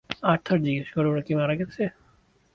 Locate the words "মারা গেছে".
1.35-1.83